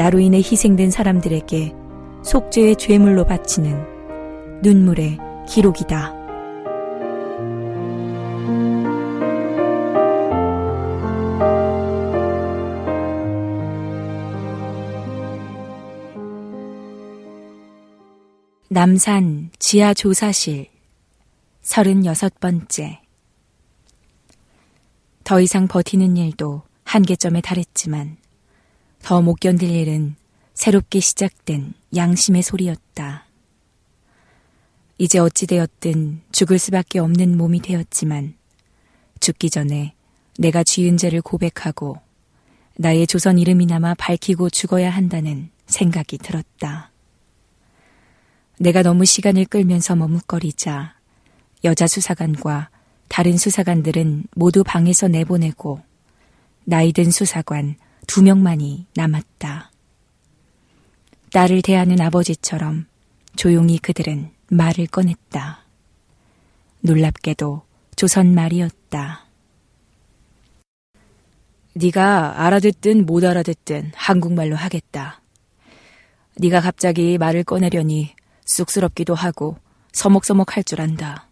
[0.00, 1.74] 나로 인해 희생된 사람들에게
[2.22, 6.14] 속죄의 죄물로 바치는 눈물의 기록이다.
[18.70, 20.68] 남산 지하조사실
[21.62, 23.00] 36번째
[25.24, 28.19] 더 이상 버티는 일도 한계점에 달했지만
[29.02, 30.16] 더 못 견딜 일은
[30.54, 33.26] 새롭게 시작된 양심의 소리였다.
[34.98, 38.34] 이제 어찌되었든 죽을 수밖에 없는 몸이 되었지만
[39.18, 39.94] 죽기 전에
[40.38, 41.98] 내가 쥐은 죄를 고백하고
[42.76, 46.90] 나의 조선 이름이나마 밝히고 죽어야 한다는 생각이 들었다.
[48.58, 50.94] 내가 너무 시간을 끌면서 머뭇거리자
[51.64, 52.68] 여자 수사관과
[53.08, 55.80] 다른 수사관들은 모두 방에서 내보내고
[56.64, 59.70] 나이든 수사관 두 명만이 남았다.
[61.32, 62.86] 딸을 대하는 아버지처럼
[63.36, 65.64] 조용히 그들은 말을 꺼냈다.
[66.80, 67.62] 놀랍게도
[67.94, 69.26] 조선 말이었다.
[71.74, 75.20] 네가 알아듣든 못 알아듣든 한국말로 하겠다.
[76.36, 79.56] 네가 갑자기 말을 꺼내려니 쑥스럽기도 하고
[79.92, 81.28] 서먹서먹 할 줄 안다.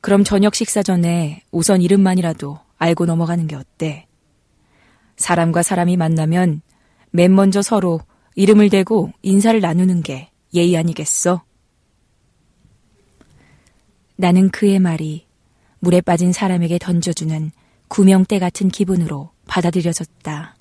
[0.00, 4.06] 그럼 저녁 식사 전에 우선 이름만이라도 알고 넘어가는 게 어때?
[5.22, 6.62] 사람과 사람이 만나면
[7.12, 8.00] 맨 먼저 서로
[8.34, 11.44] 이름을 대고 인사를 나누는 게 예의 아니겠어?
[14.16, 15.26] 나는 그의 말이
[15.78, 17.52] 물에 빠진 사람에게 던져주는
[17.88, 20.56] 구명대 같은 기분으로 받아들여졌다.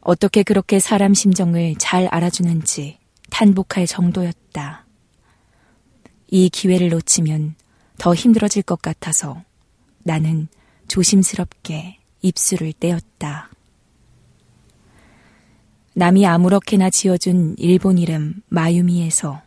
[0.00, 2.98] 어떻게 그렇게 사람 심정을 잘 알아주는지
[3.30, 4.86] 탄복할 정도였다.
[6.28, 7.54] 이 기회를 놓치면
[7.98, 9.42] 더 힘들어질 것 같아서
[10.04, 10.48] 나는
[10.88, 13.50] 조심스럽게 입술을 떼었다.
[15.94, 19.42] 남이 아무렇게나 지어준 일본 이름 마유미에서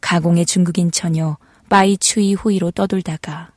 [0.00, 1.36] 가공의 중국인 처녀
[1.68, 3.52] 빠이 추이 후이로 떠돌다가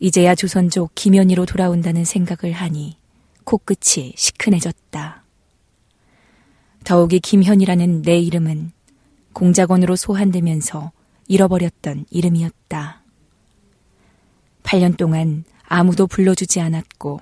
[0.00, 2.96] 이제야 조선족 김연희로 돌아온다는 생각을 하니
[3.44, 5.22] 코끝이 시큰해졌다.
[6.84, 8.72] 더욱이 김현이라는 내 이름은
[9.32, 10.92] 공작원으로 소환되면서
[11.28, 13.02] 잃어버렸던 이름이었다.
[14.62, 17.20] 8년 동안 아무도 불러주지 않았고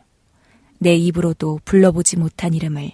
[0.79, 2.93] 내 입으로도 불러보지 못한 이름을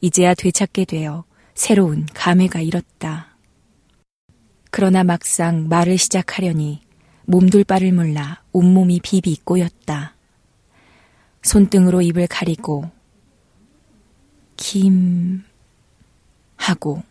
[0.00, 3.36] 이제야 되찾게 되어 새로운 감회가 일었다.
[4.70, 6.80] 그러나 막상 말을 시작하려니
[7.26, 10.14] 몸둘 바를 몰라 온몸이 비비 꼬였다.
[11.42, 12.90] 손등으로 입을 가리고
[14.56, 15.42] 김
[16.56, 17.02] 하고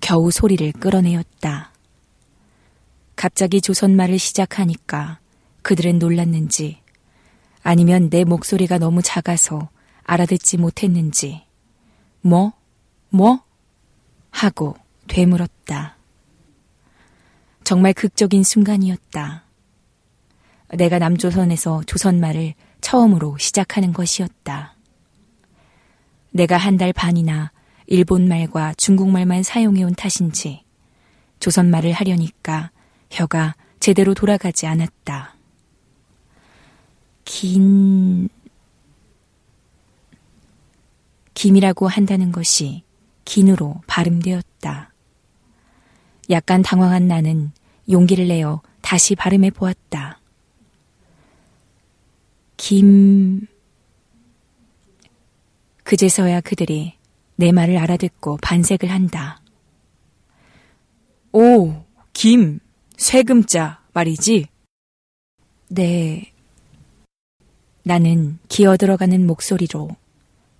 [0.00, 1.72] 겨우 소리를 끌어내었다.
[3.14, 5.18] 갑자기 조선말을 시작하니까
[5.62, 6.78] 그들은 놀랐는지
[7.68, 9.70] 아니면 내 목소리가 너무 작아서
[10.04, 11.42] 알아듣지 못했는지
[12.20, 12.52] 뭐?
[13.08, 13.40] 뭐?
[14.30, 14.76] 하고
[15.08, 15.96] 되물었다.
[17.64, 19.42] 정말 극적인 순간이었다.
[20.74, 24.76] 내가 남조선에서 조선말을 처음으로 시작하는 것이었다.
[26.30, 27.50] 내가 한 달 반이나
[27.88, 30.62] 일본말과 중국말만 사용해온 탓인지
[31.40, 32.70] 조선말을 하려니까
[33.10, 35.35] 혀가 제대로 돌아가지 않았다.
[37.26, 38.28] 긴,
[41.34, 42.84] 김이라고 한다는 것이
[43.26, 44.92] 긴으로 발음되었다.
[46.30, 47.52] 약간 당황한 나는
[47.90, 50.20] 용기를 내어 다시 발음해 보았다.
[52.56, 53.46] 김,
[55.82, 56.94] 그제서야 그들이
[57.34, 59.40] 내 말을 알아듣고 반색을 한다.
[61.32, 62.60] 오, 김,
[62.96, 64.46] 쇠금자 말이지?
[65.68, 66.32] 네.
[67.86, 69.88] 나는 기어 들어가는 목소리로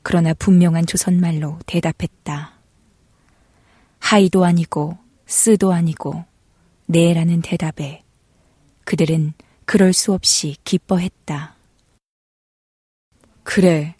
[0.05, 2.53] 그러나 분명한 조선말로 대답했다.
[3.99, 4.97] 하이도 아니고
[5.27, 6.25] 쓰도 아니고
[6.87, 8.05] 네라는 대답에
[8.85, 9.33] 그들은
[9.65, 11.57] 그럴 수 없이 기뻐했다.
[13.43, 13.97] 그래.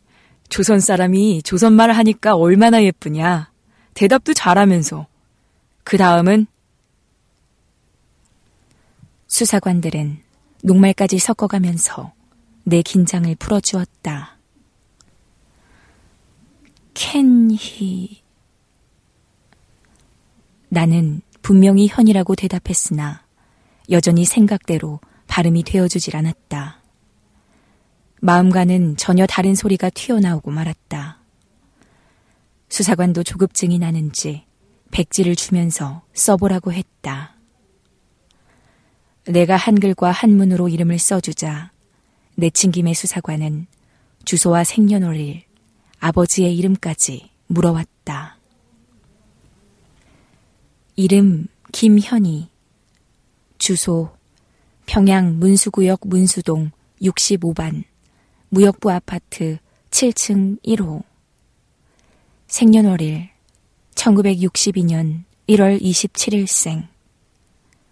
[0.49, 3.51] 조선 사람이 조선말을 하니까 얼마나 예쁘냐.
[3.95, 5.09] 대답도 잘하면서.
[5.83, 6.47] 그 다음은
[9.27, 10.23] 수사관들은
[10.63, 12.15] 녹말까지 섞어가면서
[12.69, 14.39] 내 긴장을 풀어주었다.
[16.95, 18.25] 캔히.
[20.69, 23.25] 나는 분명히 현이라고 대답했으나
[23.89, 24.99] 여전히 생각대로
[25.29, 26.83] 발음이 되어주질 않았다.
[28.21, 31.21] 마음과는 전혀 다른 소리가 튀어나오고 말았다.
[32.69, 34.45] 수사관도 조급증이 나는지
[34.91, 37.37] 백지를 주면서 써보라고 했다.
[39.27, 41.76] 내가 한글과 한문으로 이름을 써주자
[42.37, 43.67] 내친김의 수사관은
[44.25, 45.43] 주소와 생년월일,
[46.01, 48.39] 아버지의 이름까지 물어왔다.
[50.97, 52.49] 이름 김현희,
[53.57, 54.11] 주소
[54.85, 57.85] 평양 문수구역 문수동 65반
[58.51, 59.59] 무역부 아파트
[59.91, 61.03] 7층 1호.
[62.49, 63.31] 생년월일
[63.95, 66.87] 1962년 1월 27일생.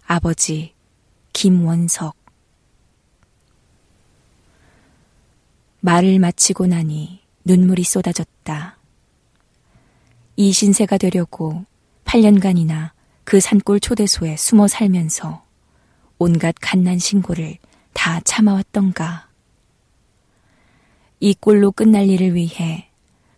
[0.07, 0.75] 아버지
[1.33, 2.24] 김원석
[5.85, 8.79] 말을 마치고 나니 눈물이 쏟아졌다.
[10.37, 11.67] 이 신세가 되려고
[12.07, 12.93] 8년간이나
[13.25, 15.45] 그 산골 초대소에 숨어 살면서
[16.17, 17.59] 온갖 갓난 신고를
[17.93, 19.29] 다 참아왔던가.
[21.21, 22.89] 이 꼴로 끝날 일을 위해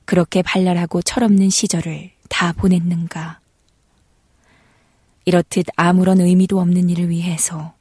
[0.05, 3.41] 그렇게 발랄하고 철없는 시절을 다 보냈는가.
[5.25, 7.75] 이렇듯 아무런 의미도 없는 일을 위해서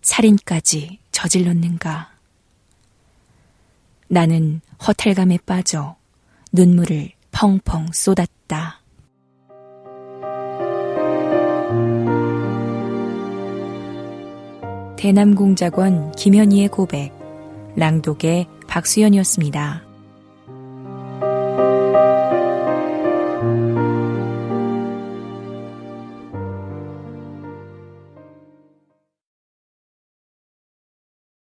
[0.00, 2.15] 살인까지 저질렀는가.
[4.08, 5.96] 나는 허탈감에 빠져
[6.52, 8.80] 눈물을 펑펑 쏟았다.
[14.96, 17.12] 대남공작원 김현희의 고백,
[17.76, 19.85] 랑독의 박수연이었습니다.